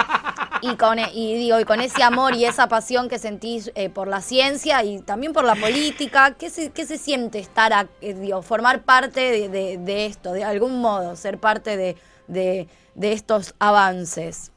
y, 0.63 0.75
con, 0.77 0.99
e- 0.99 1.11
y 1.15 1.35
digo, 1.37 1.59
y 1.59 1.65
con 1.65 1.81
ese 1.81 2.03
amor 2.03 2.35
y 2.35 2.45
esa 2.45 2.69
pasión 2.69 3.09
que 3.09 3.19
sentís 3.19 3.73
eh, 3.75 3.89
por 3.89 4.09
la 4.09 4.21
ciencia 4.21 4.85
y 4.85 5.01
también 5.01 5.33
por 5.33 5.45
la 5.45 5.55
política, 5.55 6.37
¿qué 6.39 6.51
se, 6.51 6.71
qué 6.71 6.85
se 6.87 6.99
siente 6.99 7.39
estar, 7.39 7.73
a- 7.73 7.89
eh, 8.01 8.15
digo, 8.15 8.43
formar 8.43 8.83
parte 8.83 9.21
de, 9.21 9.49
de- 9.49 9.79
de 9.79 10.07
esto, 10.07 10.33
de 10.33 10.45
algún 10.45 10.81
modo, 10.81 11.17
ser 11.17 11.39
parte 11.39 11.77
de, 11.77 11.97
de- 12.29 12.69
de 12.95 13.13
estos 13.13 13.55
avances? 13.59 14.53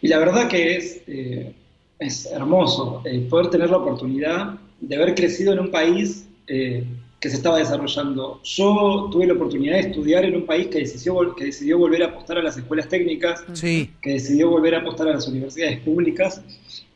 Y 0.00 0.08
la 0.08 0.18
verdad 0.18 0.48
que 0.48 0.76
es, 0.76 1.00
eh, 1.06 1.52
es 1.98 2.26
hermoso 2.26 3.02
eh, 3.04 3.26
poder 3.28 3.50
tener 3.50 3.70
la 3.70 3.78
oportunidad 3.78 4.54
de 4.80 4.96
haber 4.96 5.14
crecido 5.14 5.52
en 5.52 5.60
un 5.60 5.70
país 5.70 6.28
eh, 6.46 6.84
que 7.20 7.28
se 7.28 7.36
estaba 7.36 7.58
desarrollando. 7.58 8.40
Yo 8.44 9.08
tuve 9.10 9.26
la 9.26 9.32
oportunidad 9.32 9.74
de 9.74 9.80
estudiar 9.80 10.24
en 10.24 10.36
un 10.36 10.46
país 10.46 10.68
que 10.68 10.78
decidió, 10.78 11.34
que 11.34 11.46
decidió 11.46 11.78
volver 11.78 12.04
a 12.04 12.06
apostar 12.06 12.38
a 12.38 12.42
las 12.42 12.56
escuelas 12.56 12.88
técnicas, 12.88 13.44
Sí, 13.54 13.90
que 14.00 14.10
decidió 14.10 14.50
volver 14.50 14.76
a 14.76 14.78
apostar 14.78 15.08
a 15.08 15.14
las 15.14 15.26
universidades 15.26 15.80
públicas 15.80 16.40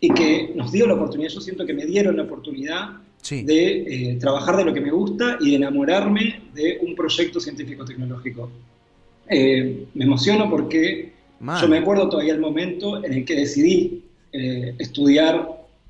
y 0.00 0.10
que 0.10 0.52
nos 0.54 0.70
dio 0.70 0.86
la 0.86 0.94
oportunidad, 0.94 1.30
yo 1.30 1.40
siento 1.40 1.66
que 1.66 1.74
me 1.74 1.86
dieron 1.86 2.16
la 2.16 2.22
oportunidad 2.22 2.90
sí. 3.20 3.42
de 3.42 4.12
eh, 4.12 4.16
trabajar 4.20 4.56
de 4.56 4.64
lo 4.64 4.72
que 4.72 4.80
me 4.80 4.92
gusta 4.92 5.38
y 5.40 5.50
de 5.50 5.56
enamorarme 5.56 6.42
de 6.54 6.78
un 6.82 6.94
proyecto 6.94 7.40
científico-tecnológico. 7.40 8.48
Eh, 9.28 9.86
me 9.94 10.04
emociono 10.04 10.48
porque 10.48 11.12
Mal. 11.40 11.60
yo 11.60 11.68
me 11.68 11.78
acuerdo 11.78 12.08
todavía 12.08 12.34
el 12.34 12.40
momento 12.40 13.04
en 13.04 13.12
el 13.12 13.24
que 13.24 13.34
decidí 13.34 14.01
eh, 14.32 14.74
estudiar 14.78 15.48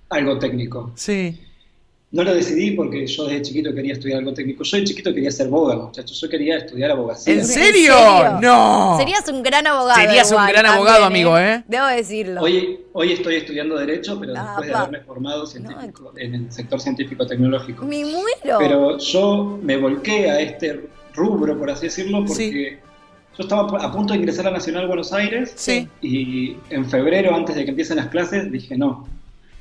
algo 0.08 0.38
técnico. 0.38 0.92
Sí. 0.94 1.38
No 2.11 2.22
lo 2.25 2.34
decidí 2.34 2.72
porque 2.72 3.06
yo 3.06 3.25
desde 3.25 3.40
chiquito 3.40 3.75
quería 3.75 3.94
estudiar 3.94 4.18
algo 4.18 4.34
técnico. 4.34 4.64
Yo 4.64 4.76
de 4.76 4.84
chiquito 4.84 5.14
quería 5.14 5.30
ser 5.30 5.49
boga, 5.49 5.76
muchachos. 5.76 6.20
Yo 6.20 6.28
quería 6.28 6.58
estudiar 6.58 6.90
abogacía. 6.90 7.32
¿En 7.32 7.46
serio? 7.46 7.94
serio? 7.96 8.38
No. 8.42 8.99
Serías 8.99 9.26
un 9.28 9.42
gran 9.42 9.66
abogado. 9.66 9.99
Serías 9.99 10.30
un 10.30 10.46
gran 10.46 10.66
abogado, 10.66 11.04
también, 11.04 11.26
amigo, 11.26 11.38
¿eh? 11.38 11.64
Debo 11.66 11.87
decirlo. 11.87 12.42
Hoy, 12.42 12.80
hoy 12.92 13.12
estoy 13.12 13.37
estudiando 13.37 13.78
Derecho, 13.78 14.20
pero 14.20 14.34
Ah, 14.37 14.44
después 14.44 14.68
de 14.68 14.75
haberme 14.75 15.00
formado 15.00 15.46
científico, 15.46 16.12
en 16.18 16.34
el 16.34 16.52
sector 16.52 16.78
científico-tecnológico. 16.82 17.87
Me 17.87 18.04
muero. 18.04 18.58
Pero 18.58 18.99
yo 18.99 19.58
me 19.62 19.78
volqué 19.78 20.30
a 20.30 20.38
este 20.40 20.90
rubro, 21.14 21.58
por 21.58 21.70
así 21.70 21.87
decirlo, 21.87 22.18
porque 22.26 22.34
Sí. 22.34 22.76
Yo 23.36 23.42
estaba 23.44 23.62
a 23.82 23.92
punto 23.92 24.12
de 24.12 24.18
ingresar 24.20 24.46
a 24.46 24.50
Nacional 24.50 24.86
Buenos 24.86 25.12
Aires 25.12 25.52
Sí. 25.56 25.88
y 26.00 26.56
en 26.70 26.84
febrero, 26.88 27.34
antes 27.34 27.56
de 27.56 27.64
que 27.64 27.70
empiecen 27.70 27.96
las 27.96 28.08
clases, 28.08 28.50
dije 28.52 28.76
no. 28.76 29.06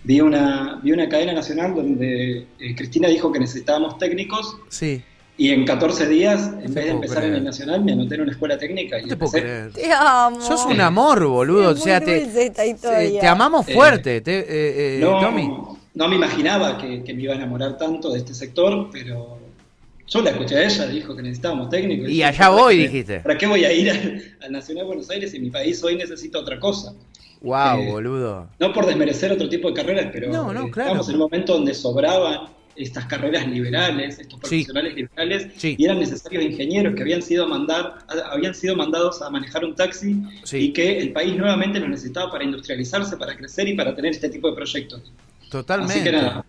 Vi 0.04 0.20
una, 0.20 0.80
vi 0.82 0.92
una 0.94 1.08
cadena 1.08 1.34
nacional 1.34 1.76
donde 1.76 2.48
eh, 2.60 2.76
Cristina 2.76 3.08
dijo 3.08 3.32
que 3.32 3.40
necesitábamos 3.40 3.98
técnicos 4.00 4.58
Sí. 4.68 5.04
y 5.38 5.50
en 5.52 5.64
14 5.64 6.08
días, 6.08 6.48
en 6.48 6.74
vez 6.74 6.74
de 6.74 6.82
puedo 6.82 6.92
empezar 6.96 7.18
creer. 7.20 7.34
en 7.34 7.38
el 7.40 7.44
Nacional, 7.44 7.84
me 7.84 7.92
anoté 7.94 8.16
en 8.16 8.22
una 8.22 8.32
escuela 8.32 8.58
técnica 8.58 8.98
y 9.00 9.04
No 9.04 9.08
te 9.10 9.16
puedo 9.18 9.38
empecé. 9.38 9.72
creer. 9.72 9.72
Te 9.74 9.94
amo. 9.94 10.42
Sos 10.42 10.66
un 10.66 10.82
amor, 10.82 11.24
boludo. 11.28 11.72
Es 11.72 11.80
o 11.80 11.84
sea, 11.84 12.02
te, 12.02 12.50
te 12.50 13.28
amamos 13.28 13.68
Eh, 13.70 13.74
fuerte, 13.74 14.22
te- 14.22 14.40
eh, 14.40 14.98
eh, 14.98 15.00
no, 15.02 15.20
Tommy. 15.22 15.50
no 15.94 16.08
me 16.08 16.16
imaginaba 16.16 16.78
que, 16.80 17.04
que 17.04 17.14
me 17.14 17.22
iba 17.22 17.34
a 17.34 17.38
enamorar 17.38 17.78
tanto 17.78 18.12
de 18.12 18.18
este 18.20 18.34
sector, 18.34 18.90
pero 18.92 19.38
yo 20.12 20.22
la 20.22 20.30
escuché 20.32 20.56
a 20.58 20.64
ella, 20.66 20.88
dijo 20.88 21.16
que 21.16 21.22
necesitábamos 21.22 21.70
técnicos. 21.70 22.08
Y 22.08 22.12
dije, 22.12 22.26
allá 22.26 22.38
¿para 22.38 22.50
voy, 22.50 22.78
dijiste. 22.78 23.20
¿Para 23.22 23.38
qué 23.38 23.48
voy 23.48 23.66
a 23.66 23.72
ir 23.74 23.90
al, 23.90 24.22
al 24.42 24.52
Nacional 24.52 24.86
Buenos 24.86 25.10
Aires 25.10 25.32
si 25.32 25.40
mi 25.40 25.50
país 25.50 25.82
hoy 25.84 25.96
necesita 25.96 26.40
otra 26.40 26.60
cosa? 26.60 26.94
Wow, 27.42 27.80
eh, 27.82 27.92
boludo. 27.92 28.50
No 28.60 28.72
por 28.74 28.86
desmerecer 28.86 29.32
otro 29.32 29.50
tipo 29.50 29.70
de 29.70 29.74
carreras, 29.74 30.10
pero 30.12 30.32
No, 30.32 30.54
no, 30.54 30.68
eh, 30.68 30.72
claro. 30.72 30.90
estábamos 30.92 31.10
en 31.10 31.16
un 31.16 31.22
momento 31.22 31.54
donde 31.54 31.74
sobraban 31.74 32.50
estas 32.76 33.06
carreras 33.06 33.48
liberales, 33.48 34.20
estos 34.20 34.40
Sí. 34.44 34.64
profesionales 34.66 34.96
liberales, 34.96 35.48
Sí. 35.58 35.76
y 35.78 35.86
eran 35.86 36.00
necesarios 36.00 36.44
ingenieros 36.44 36.94
que 36.96 37.02
habían 37.02 37.22
sido, 37.22 37.48
mandar, 37.48 38.00
habían 38.32 38.54
sido 38.56 38.76
mandados 38.76 39.22
a 39.22 39.30
manejar 39.30 39.66
un 39.66 39.76
taxi 39.76 40.16
Sí. 40.44 40.58
y 40.58 40.74
que 40.74 41.00
el 41.00 41.12
país 41.12 41.36
nuevamente 41.36 41.80
los 41.80 41.90
necesitaba 41.90 42.32
para 42.32 42.44
industrializarse, 42.44 43.18
para 43.18 43.36
crecer 43.36 43.68
y 43.68 43.74
para 43.76 43.96
tener 43.96 44.12
este 44.12 44.30
tipo 44.30 44.50
de 44.50 44.56
proyectos. 44.56 45.12
Totalmente. 45.50 45.94
Así 45.96 46.04
que 46.04 46.12
nada, 46.12 46.46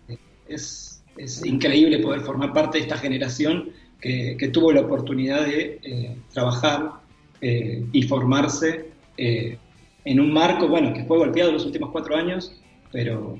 es, 0.47 0.92
es 1.17 1.45
increíble 1.45 1.99
poder 1.99 2.21
formar 2.21 2.53
parte 2.53 2.77
de 2.77 2.83
esta 2.83 2.97
generación 2.97 3.69
que, 4.01 4.35
que 4.37 4.47
tuvo 4.49 4.71
la 4.71 4.81
oportunidad 4.81 5.45
de 5.45 5.79
eh, 5.83 6.17
trabajar 6.33 7.03
eh, 7.41 7.85
y 7.91 8.03
formarse 8.03 8.85
eh, 9.17 9.57
en 10.05 10.19
un 10.19 10.33
marco, 10.33 10.67
bueno, 10.67 10.93
que 10.93 11.03
fue 11.03 11.17
golpeado 11.17 11.51
los 11.51 11.65
últimos 11.65 11.91
cuatro 11.91 12.15
años, 12.15 12.53
pero, 12.91 13.37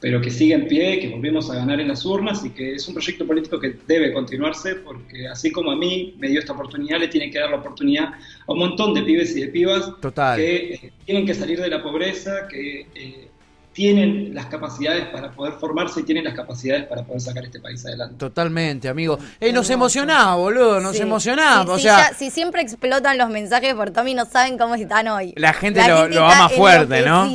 pero 0.00 0.20
que 0.20 0.30
sigue 0.30 0.54
en 0.54 0.66
pie, 0.66 1.00
que 1.00 1.08
volvemos 1.08 1.50
a 1.50 1.56
ganar 1.56 1.80
en 1.80 1.88
las 1.88 2.04
urnas 2.04 2.44
y 2.44 2.50
que 2.50 2.74
es 2.74 2.86
un 2.88 2.94
proyecto 2.94 3.26
político 3.26 3.58
que 3.58 3.76
debe 3.86 4.12
continuarse 4.12 4.76
porque 4.76 5.28
así 5.28 5.50
como 5.50 5.70
a 5.70 5.76
mí 5.76 6.14
me 6.18 6.28
dio 6.28 6.40
esta 6.40 6.52
oportunidad, 6.52 6.98
le 6.98 7.08
tiene 7.08 7.30
que 7.30 7.38
dar 7.38 7.50
la 7.50 7.56
oportunidad 7.56 8.14
a 8.46 8.52
un 8.52 8.58
montón 8.58 8.94
de 8.94 9.02
pibes 9.02 9.36
y 9.36 9.42
de 9.42 9.48
pibas 9.48 9.92
Total. 10.00 10.36
que 10.36 10.74
eh, 10.74 10.92
tienen 11.04 11.26
que 11.26 11.34
salir 11.34 11.60
de 11.60 11.68
la 11.68 11.82
pobreza, 11.82 12.48
que 12.48 12.86
eh, 12.94 13.28
tienen 13.72 14.34
las 14.34 14.46
capacidades 14.46 15.06
para 15.06 15.30
poder 15.32 15.54
formarse 15.54 16.00
y 16.00 16.02
tienen 16.02 16.24
las 16.24 16.34
capacidades 16.34 16.84
para 16.86 17.04
poder 17.04 17.20
sacar 17.20 17.44
este 17.44 17.58
país 17.60 17.84
adelante. 17.86 18.16
Totalmente, 18.18 18.88
amigo. 18.88 19.18
Eh, 19.40 19.52
nos 19.52 19.70
emocionaba, 19.70 20.34
boludo, 20.36 20.80
nos 20.80 20.96
Sí. 20.96 21.02
emocionaba. 21.02 21.62
Sí, 21.64 21.70
o 21.70 21.76
sí, 21.76 21.82
sea, 21.82 22.10
ya- 22.10 22.14
si 22.16 22.30
siempre 22.30 22.60
explotan 22.62 23.16
los 23.18 23.30
mensajes 23.30 23.74
por 23.74 23.90
Tommy, 23.90 24.14
no 24.14 24.26
saben 24.26 24.58
cómo 24.58 24.74
están 24.74 25.08
hoy. 25.08 25.32
la 25.36 25.52
gente 25.54 25.80
La 25.80 25.88
lo, 25.88 25.96
gente 26.02 26.14
lo 26.16 26.26
ama 26.26 26.48
fuerte, 26.50 27.02
¿no? 27.06 27.26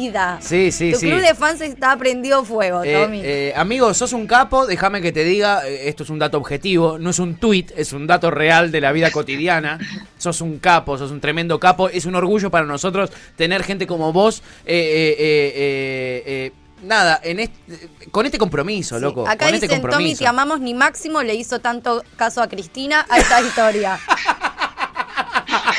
Sí, 0.42 0.72
sí, 0.72 0.92
tu 0.92 1.00
sí. 1.00 1.08
club 1.10 1.22
de 1.22 1.34
fans 1.34 1.62
está 1.62 1.96
prendido 1.98 2.44
fuego, 2.46 2.84
Eh, 2.84 2.94
Tommy. 3.02 3.22
eh, 3.24 3.54
amigo, 3.56 3.94
sos 3.94 4.14
un 4.14 4.28
capo, 4.28 4.66
déjame 4.68 5.02
que 5.02 5.12
te 5.12 5.24
diga, 5.24 5.68
eh, 5.68 5.90
esto 5.90 6.04
es 6.04 6.10
un 6.10 6.20
dato 6.20 6.38
objetivo, 6.38 6.98
no 7.00 7.10
es 7.10 7.20
un 7.20 7.36
tweet, 7.36 7.68
es 7.76 7.94
un 7.94 8.06
dato 8.08 8.30
real 8.32 8.72
de 8.72 8.82
la 8.82 8.92
vida 8.92 9.12
cotidiana. 9.12 9.80
sos 10.18 10.42
un 10.42 10.60
capo, 10.60 10.98
sos 10.98 11.12
un 11.12 11.22
tremendo 11.22 11.60
capo, 11.60 11.90
es 11.90 12.06
un 12.06 12.16
orgullo 12.16 12.50
para 12.52 12.66
nosotros 12.66 13.12
tener 13.36 13.64
gente 13.64 13.86
como 13.88 14.12
vos. 14.14 14.42
eh, 14.66 14.76
eh, 14.76 15.16
eh, 15.20 15.54
eh, 15.56 16.24
eh, 16.26 16.52
nada, 16.84 17.20
en 17.24 17.40
este, 17.40 17.90
con 18.12 18.26
este 18.26 18.38
compromiso, 18.38 18.96
Sí. 18.98 19.02
loco. 19.02 19.28
Acá 19.28 19.46
con 19.46 19.56
este 19.56 19.68
dicen, 19.68 19.82
Tommy, 19.82 19.92
compromiso. 19.94 20.20
te 20.20 20.28
amamos, 20.28 20.60
ni 20.60 20.74
Máximo 20.74 21.24
le 21.24 21.36
hizo 21.36 21.60
tanto 21.60 22.04
caso 22.16 22.42
a 22.42 22.48
Cristina 22.48 23.06
a 23.10 23.18
esta 23.18 23.42
historia. 23.42 24.00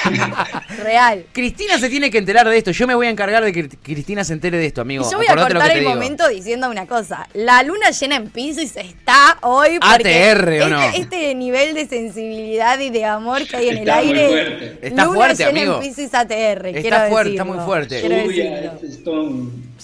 Real. 0.82 1.24
Cristina 1.32 1.78
se 1.78 1.88
tiene 1.88 2.10
que 2.10 2.18
enterar 2.18 2.48
de 2.48 2.56
esto. 2.56 2.70
Yo 2.70 2.86
me 2.86 2.94
voy 2.94 3.06
a 3.06 3.10
encargar 3.10 3.44
de 3.44 3.52
que 3.52 3.68
Cristina 3.68 4.24
se 4.24 4.32
entere 4.32 4.58
de 4.58 4.66
esto, 4.66 4.80
amigo. 4.80 5.04
Y 5.06 5.10
yo 5.10 5.18
voy 5.18 5.26
a 5.26 5.32
Acordate 5.32 5.54
cortar 5.54 5.70
el 5.72 5.78
digo. 5.80 5.90
momento 5.90 6.28
diciendo 6.28 6.68
una 6.70 6.86
cosa. 6.86 7.28
La 7.34 7.62
luna 7.62 7.90
llena 7.90 8.16
en 8.16 8.30
Pisces 8.30 8.76
está 8.76 9.38
hoy. 9.42 9.78
porque 9.80 10.08
ATR, 10.32 10.48
¿o 10.48 10.52
este, 10.52 10.68
no? 10.70 10.82
Este 10.82 11.34
nivel 11.34 11.74
de 11.74 11.86
sensibilidad 11.86 12.78
y 12.78 12.90
de 12.90 13.04
amor 13.04 13.46
que 13.46 13.56
hay 13.56 13.68
en 13.70 13.78
Está 13.78 14.00
el 14.00 14.06
muy 14.06 14.18
aire. 14.18 14.28
fuerte. 14.28 14.78
Está 14.88 15.04
luna 15.04 15.16
fuerte, 15.16 15.44
llena 15.44 15.50
amigo. 15.60 15.74
en 15.74 15.80
Pisces 15.88 16.14
ATR. 16.14 16.66
Está 16.66 16.80
quiero 16.80 16.96
fuerte, 17.08 17.30
decirlo. 17.30 17.30
está 17.30 17.44
muy 17.44 17.58
fuerte. 17.64 18.02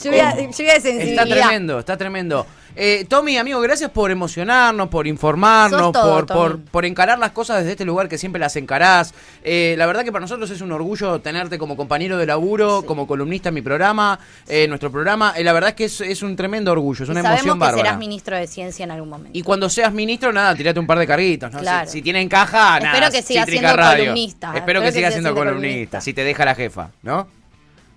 Lluvia, 0.03 0.35
lluvia 0.51 0.75
de 0.75 0.81
sensibilidad. 0.81 1.25
Está 1.25 1.35
tremendo, 1.41 1.79
está 1.79 1.97
tremendo. 1.97 2.47
Eh, 2.77 3.05
Tommy, 3.09 3.37
amigo, 3.37 3.61
gracias 3.61 3.91
por 3.91 4.11
emocionarnos, 4.11 4.89
por 4.89 5.07
informarnos, 5.07 5.93
todo, 5.93 6.27
por, 6.27 6.61
por, 6.61 6.85
encarar 6.85 7.19
las 7.19 7.31
cosas 7.31 7.59
desde 7.59 7.73
este 7.73 7.85
lugar 7.85 8.09
que 8.09 8.19
siempre 8.19 8.41
las 8.41 8.57
encarás. 8.57 9.15
Eh, 9.45 9.75
la 9.79 9.87
verdad 9.87 10.05
que 10.05 10.11
para 10.11 10.23
nosotros 10.23 10.51
es 10.51 10.61
un 10.61 10.73
orgullo 10.73 11.21
tenerte 11.21 11.59
como 11.59 11.77
compañero 11.77 12.19
de 12.19 12.27
laburo, 12.27 12.81
Sí. 12.81 12.87
como 12.87 13.07
columnista 13.07 13.51
en 13.51 13.55
mi 13.57 13.63
programa, 13.63 14.19
eh, 14.49 14.67
nuestro 14.67 14.91
programa. 14.91 15.35
Eh, 15.37 15.45
la 15.45 15.53
verdad 15.53 15.71
es 15.71 15.77
que 15.77 15.85
es, 15.85 16.01
es 16.01 16.23
un 16.23 16.35
tremendo 16.37 16.73
orgullo, 16.73 17.05
es 17.05 17.09
Y 17.09 17.13
una 17.13 17.23
sabemos 17.23 17.41
emoción 17.43 17.59
que 17.59 17.61
bárbara. 17.61 17.85
serás 17.85 17.99
ministro 17.99 18.37
de 18.37 18.47
ciencia 18.47 18.85
en 18.85 18.91
algún 18.91 19.09
momento. 19.09 19.39
Y 19.39 19.43
cuando 19.43 19.69
seas 19.71 19.93
ministro, 19.93 20.33
nada, 20.33 20.55
tirate 20.55 20.81
un 20.81 20.87
par 20.87 20.99
de 20.99 21.07
carguitos, 21.07 21.53
¿no? 21.53 21.61
Claro. 21.61 21.87
Si, 21.89 21.99
si 21.99 22.03
tienen 22.03 22.29
caja, 22.29 22.81
nada. 22.81 22.93
Espero 22.95 23.11
que 23.13 23.23
siga 23.23 23.45
Cítrica 23.45 23.61
siendo 23.69 23.77
Radio. 23.77 24.05
columnista. 24.05 24.53
Espero, 24.57 24.83
que 24.83 24.93
siga 24.93 25.11
siendo 25.11 25.35
columnista, 25.35 26.01
si 26.01 26.13
te 26.13 26.25
deja 26.25 26.45
la 26.45 26.55
jefa, 26.55 26.91
¿no? 27.03 27.29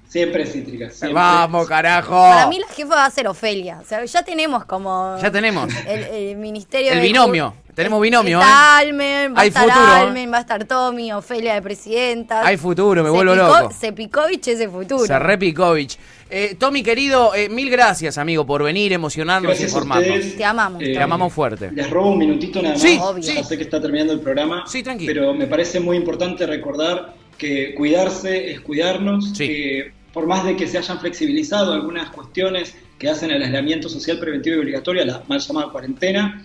Siempre 0.08 0.46
cítrica. 0.46 0.90
siempre. 0.90 1.14
Vamos, 1.14 1.68
carajo. 1.68 2.12
Para 2.16 2.48
mí 2.48 2.60
la 2.60 2.68
jefa 2.68 2.96
va 2.96 3.06
a 3.06 3.12
ser 3.12 3.28
Ofelia. 3.28 3.80
O 3.82 3.86
sea, 3.86 4.04
ya 4.06 4.24
tenemos 4.24 4.66
como 4.66 5.18
Ya 5.22 5.30
tenemos. 5.32 5.72
el, 5.88 6.04
el 6.04 6.38
ministerio 6.38 6.92
El 6.94 7.00
de 7.02 7.04
binomio. 7.08 7.54
Tenemos 7.76 8.02
binomio, 8.02 8.40
Está 8.40 8.82
¿eh? 8.82 8.88
Almen, 8.88 9.36
va 9.36 9.42
Hay 9.42 9.46
a 9.46 9.50
estar 9.50 9.64
futuro. 9.70 9.86
Almen, 9.92 10.34
va 10.34 10.38
a 10.38 10.42
estar 10.42 10.66
Tommy, 10.66 11.12
Ofelia 11.14 11.54
de 11.54 11.62
presidenta. 11.62 12.44
Hay 12.44 12.58
futuro, 12.58 13.04
me 13.04 13.10
Se 13.10 13.14
vuelvo 13.16 13.34
picó- 13.34 13.60
loco. 13.60 13.72
Se 13.80 13.92
Picovich 13.94 14.48
ese 14.48 14.68
futuro. 14.68 15.06
Se 15.06 15.20
Repikovic. 15.20 15.92
Eh, 16.30 16.56
Tommy, 16.58 16.82
querido, 16.82 17.36
eh, 17.36 17.50
mil 17.50 17.70
gracias, 17.70 18.18
amigo, 18.18 18.48
por 18.48 18.64
venir, 18.64 18.94
emocionarnos 18.94 19.44
y 19.44 19.54
Gracias 19.54 19.70
informarnos. 19.72 20.10
ustedes. 20.10 20.38
Te 20.38 20.44
amamos. 20.44 20.82
Eh, 20.82 20.94
Te 20.94 21.00
amamos 21.04 21.32
fuerte. 21.32 21.70
Les 21.72 21.88
robo 21.90 22.10
un 22.10 22.18
minutito 22.18 22.62
nada 22.64 22.74
más. 22.74 22.82
Sí, 22.82 22.98
Obvio. 23.00 23.22
Ya 23.22 23.44
sé 23.44 23.56
que 23.58 23.64
está 23.64 23.80
terminando 23.80 24.12
el 24.14 24.22
programa. 24.22 24.64
Sí, 24.66 24.82
tranquilo. 24.82 25.14
Pero 25.14 25.34
me 25.36 25.46
parece 25.46 25.80
muy 25.80 25.98
importante 25.98 26.48
recordar 26.48 27.14
que 27.38 27.74
cuidarse 27.76 28.52
es 28.52 28.62
cuidarnos. 28.62 29.32
Sí. 29.36 29.48
Que 29.48 29.92
por 30.18 30.26
más 30.26 30.44
de 30.46 30.56
que 30.56 30.68
se 30.68 30.80
hayan 30.80 31.00
flexibilizado 31.00 31.74
algunas 31.74 32.10
cuestiones 32.10 32.76
que 32.98 33.08
hacen 33.08 33.30
el 33.30 33.44
aislamiento 33.44 33.88
social 33.88 34.18
preventivo 34.20 34.56
y 34.56 34.60
obligatorio, 34.60 35.06
la 35.06 35.24
mal 35.28 35.40
llamada 35.40 35.72
cuarentena, 35.72 36.44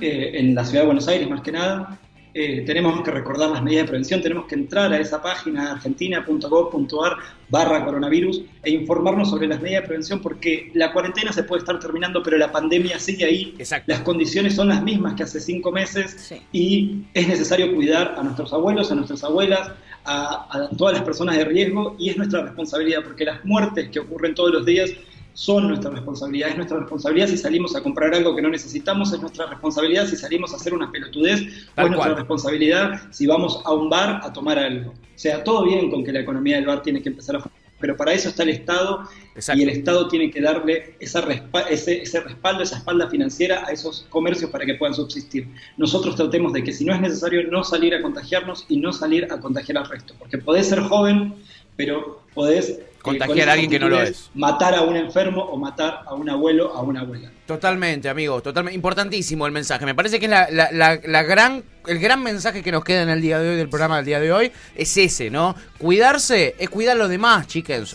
eh, 0.00 0.32
en 0.34 0.54
la 0.54 0.64
ciudad 0.64 0.82
de 0.82 0.86
Buenos 0.86 1.08
Aires 1.08 1.28
más 1.30 1.40
que 1.40 1.52
nada, 1.52 1.98
eh, 2.34 2.62
tenemos 2.66 3.00
que 3.02 3.10
recordar 3.12 3.50
las 3.50 3.62
medidas 3.62 3.84
de 3.84 3.88
prevención, 3.88 4.20
tenemos 4.20 4.46
que 4.46 4.56
entrar 4.56 4.92
a 4.92 4.98
esa 4.98 5.22
página 5.22 5.72
argentina.gov.ar 5.72 7.16
barra 7.48 7.84
coronavirus 7.84 8.42
e 8.64 8.70
informarnos 8.70 9.30
sobre 9.30 9.46
las 9.46 9.60
medidas 9.62 9.82
de 9.82 9.86
prevención 9.86 10.20
porque 10.20 10.70
la 10.74 10.92
cuarentena 10.92 11.32
se 11.32 11.44
puede 11.44 11.60
estar 11.60 11.78
terminando, 11.78 12.22
pero 12.22 12.36
la 12.36 12.50
pandemia 12.50 12.98
sigue 12.98 13.24
ahí. 13.24 13.54
Exacto. 13.58 13.92
Las 13.92 14.00
condiciones 14.00 14.54
son 14.56 14.68
las 14.68 14.82
mismas 14.82 15.14
que 15.14 15.22
hace 15.22 15.40
cinco 15.40 15.70
meses 15.70 16.16
Sí. 16.18 16.42
y 16.52 17.02
es 17.14 17.28
necesario 17.28 17.72
cuidar 17.74 18.16
a 18.18 18.22
nuestros 18.22 18.52
abuelos, 18.52 18.90
a 18.90 18.94
nuestras 18.96 19.22
abuelas, 19.22 19.70
a, 20.04 20.48
a 20.50 20.68
todas 20.76 20.94
las 20.94 21.02
personas 21.02 21.36
de 21.36 21.44
riesgo 21.44 21.94
y 21.98 22.10
es 22.10 22.16
nuestra 22.16 22.42
responsabilidad 22.42 23.02
porque 23.04 23.24
las 23.24 23.44
muertes 23.44 23.88
que 23.90 24.00
ocurren 24.00 24.34
todos 24.34 24.52
los 24.52 24.66
días 24.66 24.90
son 25.34 25.68
nuestra 25.68 25.90
responsabilidad. 25.90 26.48
Es 26.50 26.56
nuestra 26.56 26.78
responsabilidad 26.78 27.26
si 27.28 27.36
salimos 27.36 27.76
a 27.76 27.82
comprar 27.82 28.14
algo 28.14 28.34
que 28.34 28.42
no 28.42 28.48
necesitamos, 28.48 29.12
es 29.12 29.20
nuestra 29.20 29.46
responsabilidad 29.46 30.06
si 30.06 30.16
salimos 30.16 30.52
a 30.52 30.56
hacer 30.56 30.72
una 30.72 30.90
pelotudez, 30.90 31.42
o 31.76 31.82
es 31.82 31.90
nuestra 31.90 32.14
responsabilidad 32.14 33.02
si 33.10 33.26
vamos 33.26 33.60
a 33.64 33.72
un 33.72 33.90
bar 33.90 34.20
a 34.22 34.32
tomar 34.32 34.58
algo. 34.58 34.90
O 34.92 35.18
sea, 35.18 35.44
todo 35.44 35.64
bien 35.64 35.90
con 35.90 36.04
que 36.04 36.12
la 36.12 36.20
economía 36.20 36.56
del 36.56 36.66
bar 36.66 36.82
tiene 36.82 37.02
que 37.02 37.08
empezar 37.10 37.36
a 37.36 37.40
funcionar, 37.40 37.64
pero 37.80 37.96
para 37.96 38.12
eso 38.12 38.28
está 38.28 38.44
el 38.44 38.50
Estado 38.50 39.08
Exacto. 39.34 39.60
y 39.60 39.64
el 39.64 39.70
Estado 39.70 40.08
tiene 40.08 40.30
que 40.30 40.40
darle 40.40 40.94
esa 41.00 41.20
respa- 41.20 41.66
ese, 41.68 42.02
ese 42.02 42.20
respaldo, 42.20 42.62
esa 42.62 42.78
espalda 42.78 43.10
financiera 43.10 43.66
a 43.66 43.72
esos 43.72 44.06
comercios 44.10 44.50
para 44.50 44.64
que 44.64 44.74
puedan 44.74 44.94
subsistir. 44.94 45.48
Nosotros 45.76 46.14
tratemos 46.16 46.52
de 46.52 46.62
que 46.62 46.72
si 46.72 46.84
no 46.84 46.94
es 46.94 47.00
necesario 47.00 47.42
no 47.50 47.62
salir 47.64 47.94
a 47.94 48.00
contagiarnos 48.00 48.64
y 48.68 48.78
no 48.78 48.92
salir 48.92 49.30
a 49.30 49.40
contagiar 49.40 49.78
al 49.78 49.88
resto, 49.88 50.14
porque 50.18 50.38
podés 50.38 50.68
ser 50.68 50.80
joven, 50.80 51.34
pero 51.76 52.22
podés 52.32 52.80
Contagiar 53.04 53.48
a 53.50 53.52
alguien 53.52 53.70
que 53.70 53.78
no 53.78 53.88
lo 53.88 54.02
es. 54.02 54.30
Matar 54.34 54.74
a 54.74 54.80
un 54.82 54.96
enfermo 54.96 55.42
o 55.42 55.56
matar 55.58 56.00
a 56.06 56.14
un 56.14 56.28
abuelo 56.30 56.72
o 56.72 56.76
a 56.78 56.82
una 56.82 57.02
abuela. 57.02 57.30
Totalmente, 57.46 58.08
amigo, 58.08 58.40
totalmente. 58.40 58.74
Importantísimo 58.74 59.44
el 59.46 59.52
mensaje. 59.52 59.84
Me 59.84 59.94
parece 59.94 60.18
que 60.18 60.24
es 60.24 60.30
la, 60.30 60.48
la- 60.50 60.70
la- 60.72 60.98
la 61.04 61.22
gran, 61.22 61.62
el 61.86 61.98
gran 61.98 62.22
mensaje 62.22 62.62
que 62.62 62.72
nos 62.72 62.82
queda 62.82 63.02
en 63.02 63.10
el 63.10 63.20
día 63.20 63.38
de 63.38 63.50
hoy, 63.50 63.56
del 63.56 63.68
programa 63.68 63.96
del 63.96 64.06
día 64.06 64.20
de 64.20 64.32
hoy, 64.32 64.52
es 64.74 64.96
ese, 64.96 65.28
¿no? 65.30 65.54
Cuidarse 65.78 66.54
es 66.58 66.70
cuidar 66.70 66.96
a 66.96 66.98
los 66.98 67.10
demás, 67.10 67.46
chicas. 67.46 67.94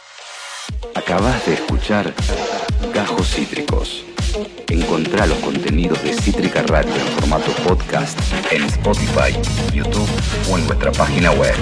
Acabas 0.93 1.43
de 1.47 1.55
escuchar 1.55 2.13
Gajos 2.93 3.27
Cítricos. 3.33 4.05
Encontrá 4.67 5.25
los 5.25 5.39
contenidos 5.39 6.03
de 6.03 6.13
Cítrica 6.13 6.61
Radio 6.61 6.93
en 6.93 7.01
formato 7.19 7.51
podcast 7.67 8.19
en 8.51 8.61
Spotify, 8.65 9.33
YouTube 9.73 10.07
o 10.51 10.57
en 10.59 10.67
nuestra 10.67 10.91
página 10.91 11.31
web. 11.31 11.55